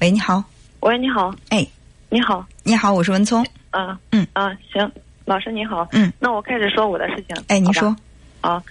[0.00, 0.42] 喂，你好。
[0.80, 1.30] 喂，你好。
[1.50, 1.66] 哎，
[2.08, 2.46] 你好。
[2.62, 3.46] 你好，我是文聪。
[3.72, 4.90] 嗯嗯啊，行，
[5.26, 5.86] 老师你好。
[5.92, 7.36] 嗯，那我开始说我的事情。
[7.48, 7.94] 哎，你说。
[8.40, 8.62] 啊，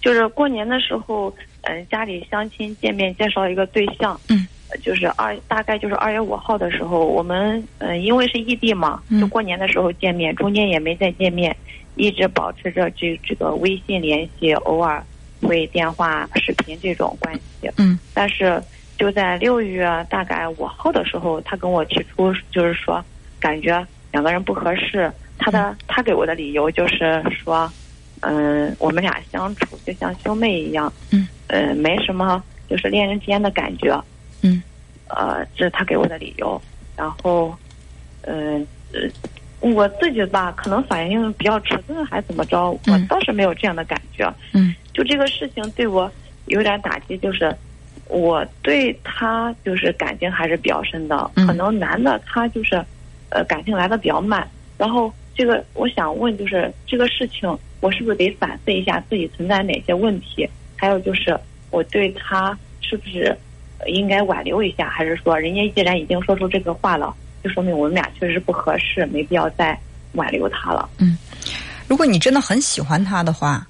[0.00, 4.20] 就是过年的时候，嗯，家里相亲见面介绍一个对象。
[4.28, 4.44] 嗯。
[4.82, 11.56] 就是二大概就是二月五号的时候，我们嗯，因为是异地嘛，就过年的时候见面，中间也没再见面，
[11.94, 15.00] 一直保持着这这个微信联系，偶尔
[15.42, 17.70] 会电话、视频这种关系。
[17.76, 17.96] 嗯。
[18.12, 18.60] 但是
[18.98, 23.04] 就在六月大概五号的时候，他跟我提出，就是说
[23.40, 25.10] 感觉两个人不合适。
[25.38, 27.70] 他的他给我的理由就是说，
[28.20, 30.92] 嗯，我们俩相处就像兄妹一样。
[31.10, 31.26] 嗯。
[31.48, 34.02] 呃，没什么，就是恋人之间的感觉。
[34.40, 34.62] 嗯，
[35.08, 36.58] 呃，这是他给我的理由。
[36.96, 37.54] 然后，
[38.22, 39.00] 嗯呃，
[39.60, 42.70] 我自己吧，可能反应比较迟钝，还怎么着？
[42.70, 44.32] 我倒是没有这样的感觉。
[44.52, 46.10] 嗯，就这个事情对我
[46.46, 47.54] 有点打击，就是
[48.12, 51.30] 我对他就是感情还是比较深的。
[51.34, 52.76] 可能男的他就是
[53.30, 54.46] 呃感情来的比较慢。
[54.78, 57.48] 然后这个我想问，就是这个事情，
[57.80, 60.48] 我是不是得反思一下自己存在哪些问题？
[60.76, 61.38] 还有就是
[61.70, 63.36] 我对他是不是？
[63.88, 69.76] 应该挽留一下，还是说人家既然已经说出这个话了，就说明我们俩确实不合适，没必要再
[70.12, 70.88] 挽留他了。
[70.98, 71.18] 嗯，
[71.88, 73.66] 如果你真的很喜欢他的话，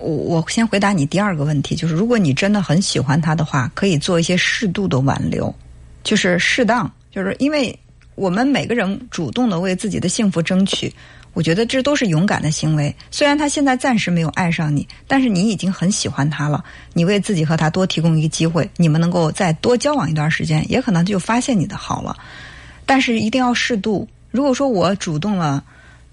[0.00, 5.54] 我我先回答你第二个问题，就是如果你真的很喜欢他的话，可以做一些适度的挽留，
[6.02, 7.78] 就是适当，就是因为
[8.14, 10.92] 我们每个人主动的为自己的幸福争取。
[11.32, 12.92] 我觉得这都是勇敢的行为。
[13.12, 16.64] 虽然他现在暂时没有爱上你，但是你已经很喜欢他了。
[16.92, 22.16] 你为自己和他多提供一个机会，你们能够再多交往一段时间，也可能就发现你的好了。
[22.84, 24.08] 但是一定要适度。
[24.32, 25.62] 如果说我主动了，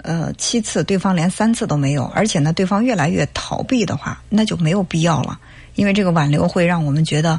[0.07, 5.37] 呃，七次，对方连三次都没有，而且呢，对方越来越逃避的话，那就没有必要了。
[5.75, 7.37] 因为这个挽留会让我们觉得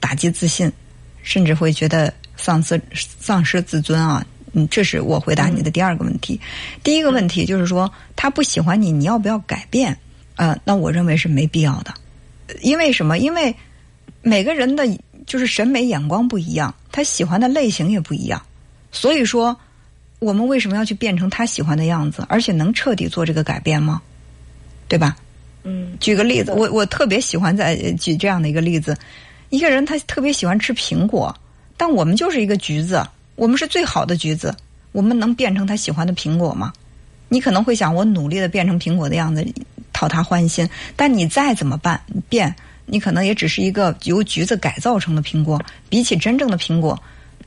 [0.00, 0.70] 打击自信，
[1.22, 4.26] 甚至会觉得丧失丧失自尊啊。
[4.52, 6.40] 嗯，这是我回答你的第二个问题。
[6.82, 9.96] 第一个问题就是说，他不喜欢你，你要不要改变？
[10.34, 11.94] 呃，那我认为是没必要的。
[12.62, 13.18] 因为什么？
[13.18, 13.54] 因为
[14.22, 14.84] 每个人的
[15.24, 18.42] 就是审美眼光不一样，他喜欢的类型也不一样。
[18.90, 19.56] 所以说，
[20.22, 22.24] 我们为什么要去变成他喜欢的样子？
[22.28, 24.00] 而且能彻底做这个改变吗？
[24.86, 25.16] 对吧？
[25.64, 25.98] 嗯。
[25.98, 28.96] 举个例子，我我特别喜欢在举这样的一个例子：
[29.50, 31.34] 一个人他特别喜欢吃苹果，
[31.76, 33.04] 但我们就是一个橘子。
[33.34, 34.54] 我们是最好的橘子，
[34.92, 36.72] 我们能变成他喜欢的苹果吗？
[37.28, 39.44] 你可能会想，我努力的变成苹果的样子，
[39.92, 40.68] 讨他欢心。
[40.94, 42.54] 但你再怎么办变，
[42.86, 46.96] 你可能也只是一个由橘子改造成的苹果，比起真正的苹果，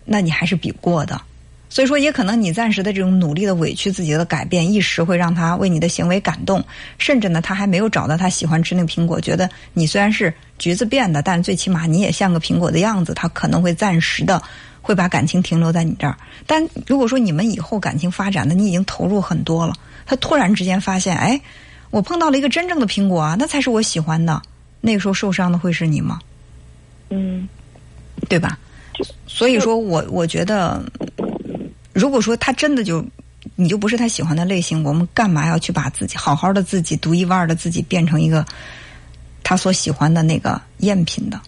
[0.03, 1.21] 那你还是比不过的。
[1.69, 6.63] 所以说，也可能你暂时的这种努力的委屈自己的改变，一时会让他为你的行为感动，
[6.97, 14.41] 甚至呢，他还没有找到他喜欢吃那个苹果，觉得你虽然是橘子变的，但最起码你也像个苹果的样子，他可能会暂时的。
[14.85, 16.15] 会把感情停留在你这儿，
[16.45, 19.73] 但如果说你们以后感情发展的你已经投入很多了，
[20.05, 21.41] 他突然之间发现，哎，
[21.89, 24.39] 我碰到了一个真正的苹果啊，那才是我喜欢的，
[24.81, 26.19] 那个时候受伤的会是你吗？
[27.09, 27.49] 嗯，
[28.29, 28.59] 对吧？
[29.25, 30.83] 所以说我我觉得，
[31.95, 33.03] 如果说他真的就
[33.55, 38.45] 你就不是他喜欢的类型，我们干嘛要去把自己好好的自己独一无二的自己变成一个
[39.41, 41.41] 他所喜欢的那个赝品的？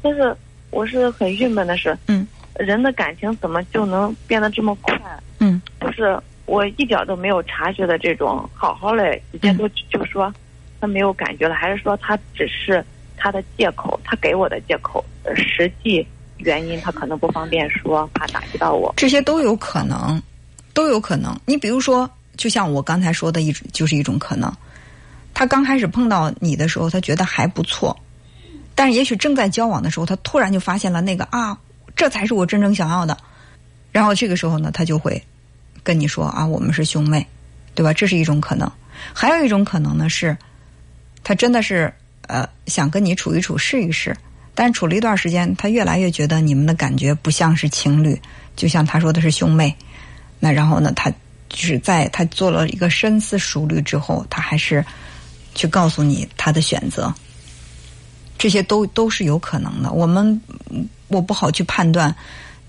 [0.00, 0.36] 但是。
[0.72, 4.98] 我是很郁闷的是，嗯，人的感情怎么就能变得这么快？
[5.38, 10.32] 嗯，就是我一点都没有察觉的这种，好好的，直接都就说
[10.80, 12.82] 他没有感觉了，还是说他只是
[13.18, 15.04] 他的借口，他给我的借口，
[15.36, 16.06] 实际
[16.44, 18.92] 原因他可能不方便说，怕打击到我。
[18.96, 20.22] 这些都有可能，
[20.74, 21.38] 都有可能。
[21.46, 24.52] 你比如说，就像我刚才说的一种，就是一种可能，
[25.34, 27.96] 他刚开始碰到你的时候，他觉得还不错。
[28.74, 31.58] 但是，也许正在交往的时候，他突然就发现了那个啊，
[31.94, 33.16] 这才是我真正想要的。
[33.92, 35.22] 然后这个时候呢，他就会
[35.82, 37.26] 跟你说啊，我们是兄妹，
[37.74, 37.92] 对吧？
[37.92, 38.70] 这是一种可能。
[39.12, 40.36] 还有一种可能呢，是
[41.22, 41.92] 他真的是
[42.28, 44.16] 呃想跟你处一处试一试，
[44.54, 48.20] 但处了一段时间，他越来越觉得你们的感觉不像是情侣，
[48.54, 49.74] 就像他说的是兄妹。
[50.38, 51.10] 那然后呢，他
[51.48, 54.84] 就是在他做了一个深思熟虑之后，他还是
[55.54, 57.12] 去告诉你他的选择。
[58.38, 60.40] 这些都都是有可能的，我们
[61.08, 62.12] 我不好去判断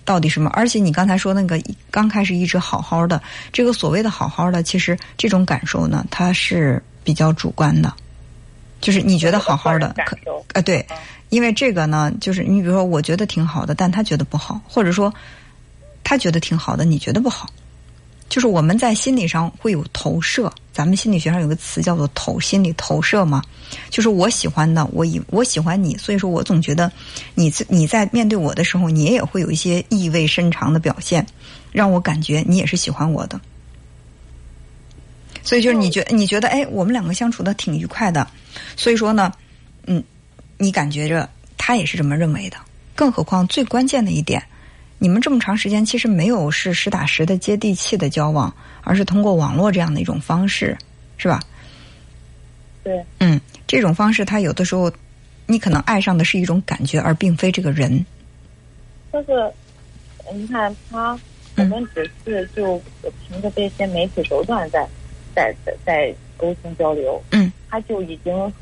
[0.06, 0.50] 到底什么。
[0.52, 1.60] 而且你刚才说那个
[1.90, 3.20] 刚开始一直好好的，
[3.52, 7.92] 这个所谓的好好的，其实这种感受呢，它是比较主观的。
[8.84, 10.18] 就是你觉得好好的，可
[10.54, 10.86] 啊对，
[11.30, 15.12] 因为这个呢，就是你比如说，我觉得挺好的，但他觉得不好，或者说
[16.04, 17.50] 他觉得挺好的，你觉得不好，
[18.28, 23.42] 就是我们在心理上会有投射，咱们心理学上有个词叫做投心理投射嘛，
[23.90, 26.92] 就是我喜欢的，我以我喜欢你，所以说我总觉得
[27.36, 31.26] 你你在面对我的时候，你也会有一些意味深长的表现，
[31.72, 33.40] 让我感觉你也是喜欢我的。
[35.44, 38.28] 所以就是你觉你觉得哎，我们两个相处的挺愉快的，
[38.76, 39.32] 所以说呢，
[39.86, 40.04] 嗯，
[40.58, 42.58] 你感觉着他也是这么认为的。
[42.96, 44.44] 更何况最关键的一点。
[45.00, 50.78] 你们这么长时间其实没有是实打实的接地气的交往，而是通过网络这样的一种方式，
[51.18, 51.42] 是吧？
[52.86, 53.04] 对。
[53.20, 54.90] 嗯，这种方式，他有的时候，
[55.46, 58.06] 你可能爱上的是一种感觉，而并非这个人。
[59.12, 59.52] 就是，
[60.34, 61.20] 你看他，
[61.58, 62.82] 我们只是就
[63.28, 64.88] 凭着这些媒体手段在
[65.36, 67.22] 在在在沟通交流。
[67.32, 67.52] 嗯。
[67.70, 68.54] 他就已经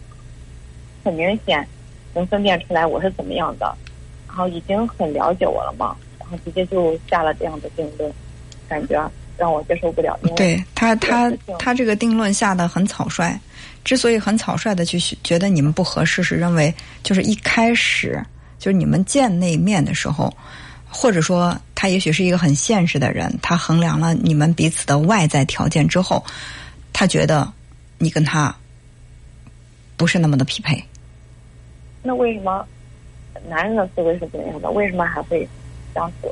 [1.04, 1.68] 很明显
[2.14, 3.76] 能分辨出来我是怎么样的，
[4.28, 5.96] 然后已经很了解我了嘛。
[6.20, 8.10] 然后直接就下了这样的定论，
[8.70, 10.18] 感觉让我接受不了。
[10.38, 11.30] 对他，他
[11.60, 13.38] 他这个定论下的很草率。
[13.84, 18.24] 之所以很草率的去觉得你们不合适，是认为就是一开始
[18.60, 20.32] 就是你们见那面的时候，
[20.88, 26.24] 或者说他也许是一个很现实的人，他衡量了你们彼此的外在条件之后，
[26.94, 27.52] 他觉得
[27.98, 28.56] 你跟他
[29.98, 30.80] 不是那么的匹配。
[32.04, 32.64] 那为什么
[33.50, 34.70] 男人的思维是怎样的？
[34.70, 35.50] 为什么还会？
[35.96, 36.32] 相处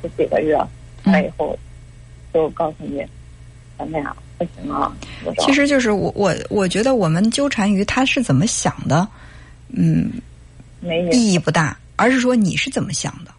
[0.00, 0.56] 这几个月，
[1.02, 1.58] 那以后
[2.32, 3.04] 就告诉你，
[3.76, 4.96] 咱们俩不行啊。
[5.40, 9.08] 其实就是我我我觉得我们纠缠于他是怎么想的，
[9.70, 10.08] 嗯，
[10.78, 13.33] 没意义不大，而是说你是怎么想的，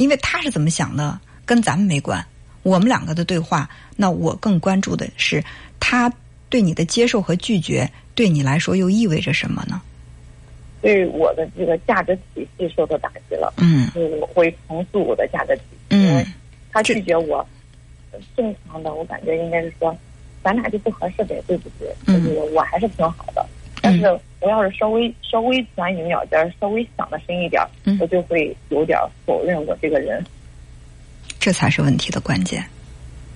[0.00, 2.24] 因为他是怎么想的跟咱们没关。
[2.62, 5.44] 我们两个的对话，那我更关注的是
[5.78, 6.10] 他
[6.48, 9.82] 对你的接受和拒绝，对你来说又意味着什么呢？
[10.80, 16.26] 对我的这个价值体系受到打击了，嗯，我会重塑我的价值体系，因为
[16.72, 17.46] 他拒绝我，
[18.34, 19.94] 正常的我感觉应该是说，
[20.42, 21.94] 咱俩就不合适呗，对不对？
[22.06, 22.24] 嗯，
[22.54, 23.46] 我还是挺好的，
[23.90, 27.62] 但是我要是稍微稍微钻牛角尖，稍微想的深一点，
[28.00, 30.24] 我就会有点否认我这个人，
[31.38, 32.64] 这才是问题的关键。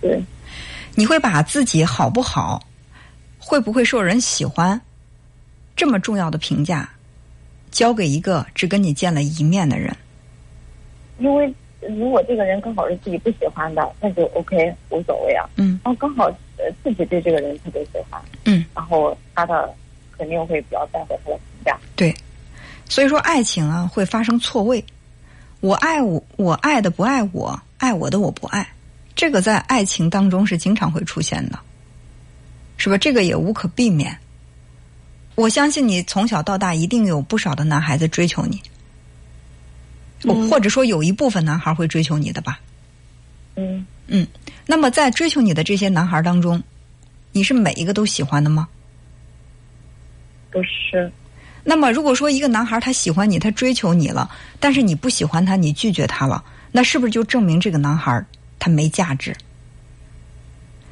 [0.00, 0.20] 对，
[0.94, 2.62] 你会把自己好不好，
[3.38, 4.80] 会不会受人喜欢，
[5.76, 6.88] 这么重要的评价？
[7.70, 9.92] 交给一个只跟你见了一面的人，
[11.18, 15.44] 因为如果这个人刚好是自己不喜欢的，那就 OK 无所谓啊。
[15.56, 15.80] 嗯。
[15.82, 16.26] 然后刚好
[16.56, 18.64] 呃自己对这个人特别喜欢，嗯。
[18.76, 19.74] 然后他的
[20.16, 21.78] 肯定会比较在乎他的评价。
[21.96, 22.14] 对，
[22.88, 24.84] 所以说爱情啊会发生错位。
[25.60, 28.68] 我爱我，我爱的不爱我，爱我的我不爱，
[29.16, 31.58] 这个在爱情当中是经常会出现的，
[32.76, 32.98] 是吧？
[32.98, 34.14] 这个也无可避免。
[35.36, 38.60] 我相信你从小到大一定有不少的男孩子追求你，
[40.50, 42.60] 或者说有一部分男孩会追求你的吧。
[43.56, 44.26] 嗯嗯，
[44.66, 46.62] 那么在追求你的这些男孩当中，
[47.32, 48.68] 你是每一个都喜欢的吗？
[50.54, 51.10] 不是。
[51.64, 54.30] 那么如果说一个男孩他喜欢你，他追求你了，
[54.60, 58.24] 但是你不喜欢他，你拒绝他了，那是不是就证明这个男孩
[58.60, 59.34] 他没价值？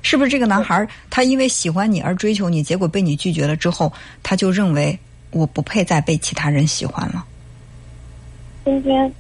[0.03, 3.93] 是不是这个男孩他因为喜欢你而追求你，结果被你拒绝了之后，
[4.23, 4.99] 他就认为
[5.31, 7.25] 我不配再被其他人喜欢了？
[8.65, 9.13] 今天，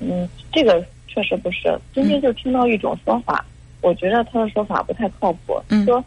[0.00, 1.80] 嗯，这个确实不是。
[1.94, 3.44] 今天就听到一种说法，
[3.80, 5.58] 我觉得他的说法不太靠谱。
[5.86, 6.04] 说，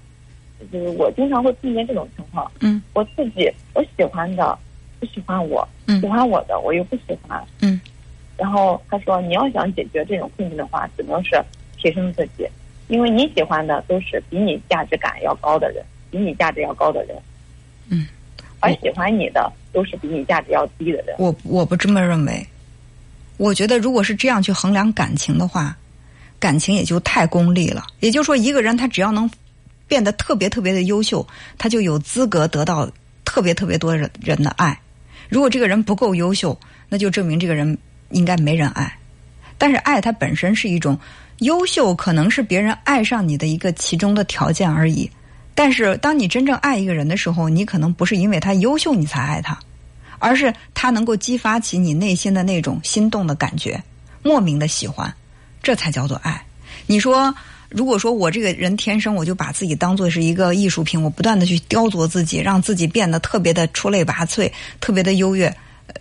[0.72, 2.50] 就是我经常会碰见这种情况。
[2.60, 4.58] 嗯，我自己我喜欢的
[5.00, 7.44] 不喜欢我，喜欢我的我又不喜欢。
[7.62, 7.80] 嗯，
[8.38, 11.42] 然后他说，你要想解决这种困境的话，只能是
[11.78, 12.48] 提升自己。
[12.88, 17.18] 因为你喜欢的都是比你价值感要高的人，比你价值要高的人，
[17.90, 18.06] 嗯，
[18.60, 21.16] 而喜欢你的都是比你价值要低的人。
[21.18, 22.46] 我我不这么认为，
[23.38, 25.76] 我觉得如果是这样去衡量感情的话，
[26.40, 27.88] 感情也就太功利了。
[28.02, 29.28] 也就是说，一个人他只要能
[29.88, 31.26] 变得特别特别的优秀，
[31.58, 32.90] 他就有资格得到
[33.24, 34.80] 特别特别多人人的爱。
[35.30, 37.78] 如果这个人不够优秀，那就证明这个人
[38.10, 38.98] 应该没人爱。
[39.58, 41.00] 但是爱它本身是一种。
[41.40, 45.12] 优秀可能是别人爱上你的一个其中的条件而已，
[45.54, 49.60] 但是当你真正爱一个人的时候，你可能不是因为他优秀你才爱他，
[50.18, 53.84] 而是他能够激发起你内心的那种心动的感觉，
[54.24, 55.14] 莫名的喜欢，
[55.62, 56.42] 这才叫做爱。
[56.88, 57.36] 你说，
[57.76, 65.54] 如果说我这个人天生我就把自己当做是一个艺术品，我不断的去雕琢自己，让自己变得特别的出类拔萃，特别的优越，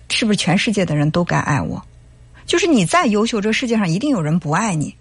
[0.09, 1.85] 是不是全世界的人都该爱我？
[2.47, 4.95] 就是你再优秀，这世界上一定有人不爱你。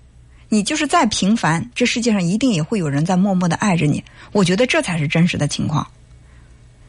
[0.50, 4.04] 你就是再平凡，这世界上一定也会有人在默默的爱着你。
[4.32, 5.88] 我觉得这才是真实的情况。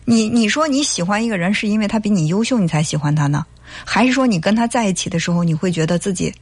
[0.07, 3.45] 你你说你喜欢一个人是因为他比你优秀，你才喜欢他呢？
[3.85, 6.33] 还是说你跟他在一起的时候，你会觉得自己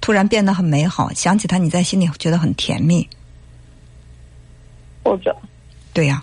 [0.00, 3.08] 突然变得很美好，想起他你在心里觉得很甜蜜。
[5.02, 5.36] 或者。
[5.92, 6.22] 对呀，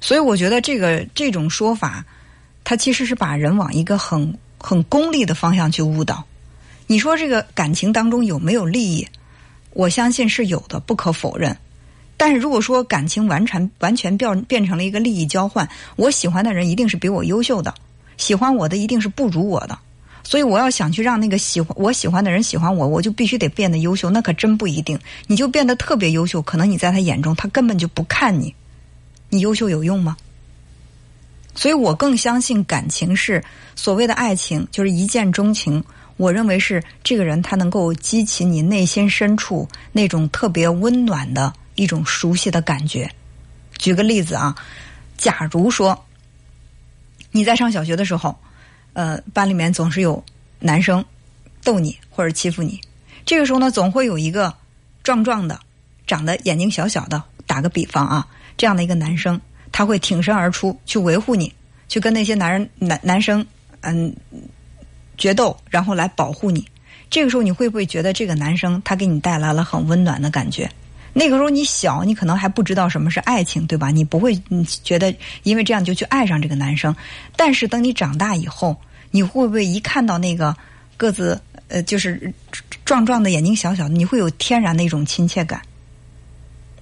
[0.00, 2.04] 所以我觉得这个这种说法，
[2.64, 6.24] 它其实是把人往一个很很功利的方向去误导。
[6.86, 9.06] 你说这个感情当中有没有利益？
[9.72, 11.56] 我相信是有的，不可否认。
[12.16, 17.72] 但是如果说感情完全完全变变成了一个利益交换，我喜欢的人一定是比我优秀的，
[18.16, 19.78] 喜欢我的一定是不如我的，
[20.22, 24.98] 所以我要想去让那个喜欢我喜欢的人喜欢我，我就必须得变得优秀，那可真不一定。
[25.26, 28.54] 你就变得特别优秀，可能你在他眼中他根本就不看你，
[29.28, 30.16] 你优秀有用吗？
[31.54, 33.42] 所以我更相信感情是
[33.74, 35.82] 所谓的爱情，就是一见钟情。
[36.16, 41.52] 我认为是这个人他能够激起你内心深处那种特别温暖的。
[41.76, 43.10] 一种熟悉的感觉。
[43.78, 44.54] 举个例子啊，
[45.16, 46.04] 假如说
[47.30, 48.38] 你在上小学的时候，
[48.92, 50.22] 呃，班里面总是有
[50.58, 51.04] 男生
[51.64, 52.80] 逗你或者欺负你，
[53.24, 54.54] 这个时候呢，总会有一个
[55.02, 55.58] 壮壮的、
[56.06, 59.40] 长得眼睛小小的，打个比方啊，这样的一个男生，
[59.72, 61.52] 他会挺身而出去维护你，
[61.88, 63.46] 去跟那些男人男男生
[63.80, 64.14] 嗯
[65.16, 66.66] 决斗，然后来保护你。
[67.08, 70.70] 这个时候，你会不会觉得这个男生他给你带来了很温暖的感觉？
[71.12, 73.90] 那个时候你小，你可能还不知道什么是爱情，对吧？
[73.90, 76.94] 你不会你觉得因为这样就去爱上这个男生。
[77.36, 78.76] 但是等你长大以后，
[79.10, 80.56] 你会不会一看到那个
[80.96, 82.32] 个子呃，就是
[82.84, 85.60] 壮壮的眼睛小小的，你会有天然的一种亲切感？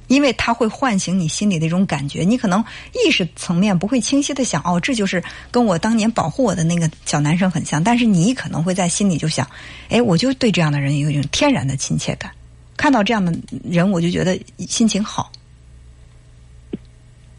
[0.08, 2.23] 因为他会唤醒你心里的一种感觉。
[2.23, 7.85] 你可能意识层面不会清晰的想，哦，这就是跟我当年保护我的那个小男生很像。
[7.85, 9.47] 但是你可能会在心里就想，
[9.90, 12.30] 哎，我就对这样的人有一种天然的亲切感。
[12.78, 15.30] 看到这样的人，我就觉得心情好，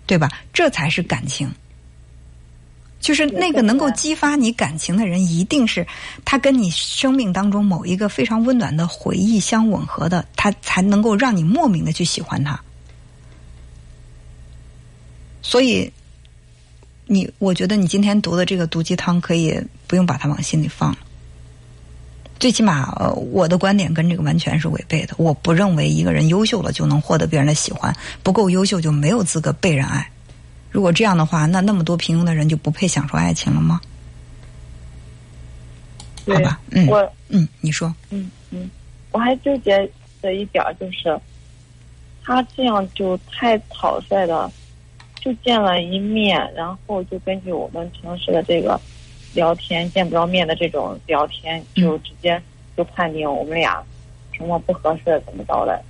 [0.05, 0.29] 对吧？
[0.53, 1.51] 这才是感情。
[3.00, 5.88] 就是那个能够激发你感情的人，一定是
[6.25, 12.60] 他跟你生命当中某一个非常温暖的回忆相吻合的，他才能够让你莫名的去喜欢他。
[15.41, 15.89] 所以，
[17.05, 20.96] 你我觉得你今天读的这个毒鸡汤，可以不用把它往心里放。
[22.39, 25.13] 最起码，呃，我的观点跟这个完全是违背的。
[25.17, 27.93] 我不认为一个人优秀了就能获得别人的喜欢，
[28.24, 30.10] 不够优秀就没有资格被人爱。
[30.72, 33.81] 如果这样的话，那那么多平庸的人就不配享受爱情了吗？
[36.25, 38.69] 好吧，嗯，我嗯，你说，嗯嗯，
[39.12, 39.77] 我还纠结
[40.22, 41.19] 的一点就是，
[42.24, 44.50] 他这样就太草率的，
[45.19, 48.79] 就见了一面，然后就根据我们平时的这个。
[49.39, 52.41] 聊天见不着面的这种聊天，就直接
[52.75, 53.81] 就判定我们俩
[54.34, 55.81] 什么不合适怎么着的，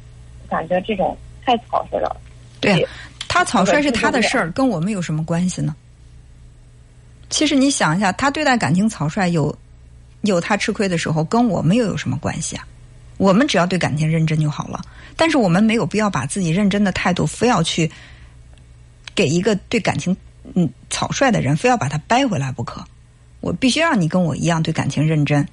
[0.48, 2.16] 感觉这种太草率了。
[2.60, 2.88] 对，
[3.28, 5.76] 他草率是他的事儿，跟我们有什么关系呢？
[7.32, 9.58] 其实你想一下，他对待感情草率有
[10.22, 12.68] 有他吃亏的时候，跟我们又有什么关系啊？
[13.18, 14.80] 我们只要对感情认真就好了。
[15.18, 17.90] 但是我们没有必要把自己认真的态度非要去
[19.14, 20.16] 给一个对感情
[20.54, 22.84] 嗯草率的人，非要把他掰回来不可。
[23.42, 25.48] 我必须让你跟我一样对感情认真，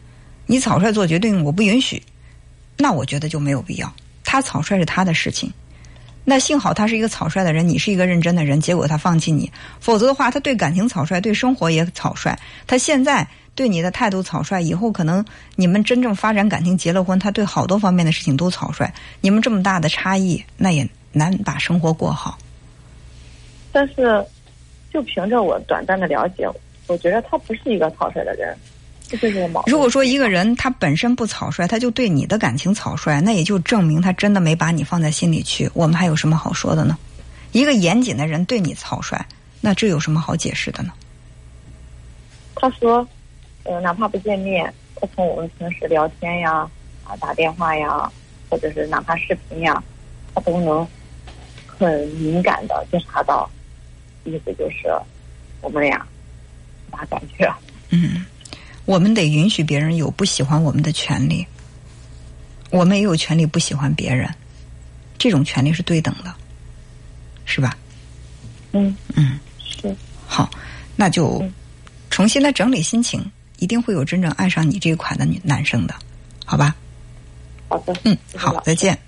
[0.46, 2.02] 你草率做决定我不允许，
[2.76, 3.92] 那我觉得就没有必要。
[4.24, 5.52] 他草率是他的事情，
[6.24, 12.36] 那幸好他是一个草率的人，你是一个认真的人，结果他放弃你，否则的话他对感情草率，对生活也草率。
[12.66, 15.24] 他现在对你的态度草率，以后可能
[15.54, 18.92] 你们真正发展感情结了婚，他对好多方面的事情都草率。
[19.20, 22.36] 你们这么大的差异，那也难把生活过好。
[23.70, 24.24] 但是，
[24.92, 26.48] 就凭着我短暂的了解。
[26.86, 28.56] 我觉得他不是一个草率的人，
[29.08, 29.72] 这就是个矛盾。
[29.72, 35.68] 如果说一个人他本身不草率，他就对你的感情草率，那也就证明他真的没把你放在心里去。
[35.74, 36.96] 我们还有什么好说的呢？
[37.52, 39.18] 一个严谨的人对你草率，
[39.60, 40.92] 那这有什么好解释的呢？
[42.54, 43.06] 他说
[43.64, 46.68] ：“呃，哪怕不见面，他从我们平时聊天呀、
[47.04, 48.10] 啊打电话呀，
[48.48, 49.82] 或者是哪怕视频呀，
[50.34, 50.86] 他都能
[51.66, 53.48] 很敏感的觉察到，
[54.24, 54.88] 意思就是
[55.60, 56.06] 我们俩。”
[56.92, 57.52] 啥感觉？
[57.90, 58.24] 嗯，
[58.84, 61.46] 我们得允许别人有不喜欢我们的权利，
[62.70, 64.28] 我们也有权利不喜欢别人，
[65.18, 66.34] 这种权利是对等的，
[67.44, 67.76] 是吧？
[68.72, 69.94] 嗯嗯，是
[70.26, 70.50] 好，
[70.96, 71.42] 那就
[72.10, 73.24] 重新来整理心情，
[73.58, 75.94] 一定会有真正爱上你这一款的女男生的，
[76.44, 76.74] 好吧？
[77.68, 79.05] 好的，嗯，好，再见，嗯。